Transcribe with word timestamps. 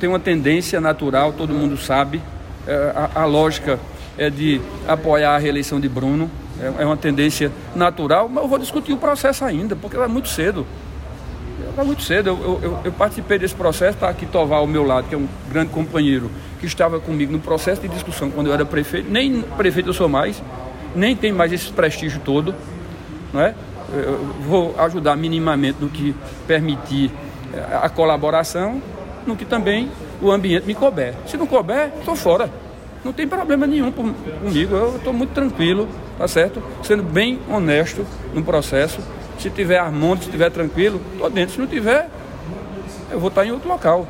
tem 0.00 0.08
uma 0.08 0.18
tendência 0.18 0.80
natural, 0.80 1.32
todo 1.34 1.52
mundo 1.52 1.76
sabe. 1.76 2.20
É, 2.66 2.92
a, 3.14 3.22
a, 3.22 3.24
lógica 3.26 3.78
é 4.16 4.30
de 4.30 4.60
apoiar 4.88 5.36
a 5.36 5.38
reeleição 5.38 5.78
de 5.78 5.88
Bruno. 5.88 6.30
É, 6.60 6.82
é, 6.82 6.86
uma 6.86 6.96
tendência 6.96 7.52
natural, 7.76 8.28
mas 8.28 8.42
eu 8.42 8.48
vou 8.48 8.58
discutir 8.58 8.92
o 8.92 8.96
processo 8.96 9.44
ainda, 9.44 9.76
porque 9.76 9.96
é 9.96 10.08
muito 10.08 10.28
cedo. 10.28 10.66
É 11.76 11.84
muito 11.84 12.02
cedo. 12.02 12.30
Eu, 12.30 12.60
eu, 12.62 12.78
eu 12.84 12.92
participei 12.92 13.38
desse 13.38 13.54
processo, 13.54 13.94
está 13.94 14.08
aqui 14.08 14.26
Tovar 14.26 14.58
ao 14.58 14.66
meu 14.66 14.84
lado, 14.84 15.08
que 15.08 15.14
é 15.14 15.18
um 15.18 15.28
grande 15.50 15.70
companheiro, 15.70 16.30
que 16.58 16.66
estava 16.66 16.98
comigo 16.98 17.32
no 17.32 17.38
processo 17.38 17.82
de 17.82 17.88
discussão 17.88 18.30
quando 18.30 18.48
eu 18.48 18.54
era 18.54 18.64
prefeito. 18.64 19.10
Nem 19.10 19.42
prefeito 19.42 19.90
eu 19.90 19.94
sou 19.94 20.08
mais, 20.08 20.42
nem 20.94 21.14
tem 21.14 21.32
mais 21.32 21.52
esse 21.52 21.70
prestígio 21.72 22.20
todo. 22.24 22.54
Não 23.32 23.40
é? 23.40 23.54
Eu 23.92 24.18
vou 24.46 24.74
ajudar 24.78 25.16
minimamente 25.16 25.78
no 25.80 25.88
que 25.88 26.14
permitir 26.46 27.10
eh, 27.52 27.78
a 27.82 27.88
colaboração, 27.88 28.80
no 29.26 29.36
que 29.36 29.44
também 29.44 29.90
o 30.20 30.30
ambiente 30.30 30.66
me 30.66 30.74
couber. 30.74 31.14
Se 31.26 31.36
não 31.36 31.46
couber, 31.46 31.92
estou 31.98 32.16
fora. 32.16 32.50
Não 33.04 33.12
tem 33.12 33.26
problema 33.26 33.66
nenhum 33.66 33.90
comigo, 33.90 34.76
eu 34.76 34.96
estou 34.96 35.12
muito 35.12 35.32
tranquilo, 35.32 35.88
tá 36.18 36.28
certo? 36.28 36.62
Sendo 36.82 37.02
bem 37.02 37.38
honesto 37.48 38.06
no 38.34 38.42
processo. 38.42 39.00
Se 39.38 39.48
tiver 39.48 39.78
harmônico, 39.78 40.24
se 40.24 40.30
tiver 40.30 40.50
tranquilo, 40.50 41.00
estou 41.12 41.30
dentro. 41.30 41.54
Se 41.54 41.60
não 41.60 41.66
tiver, 41.66 42.10
eu 43.10 43.18
vou 43.18 43.28
estar 43.28 43.46
em 43.46 43.52
outro 43.52 43.68
local. 43.68 44.06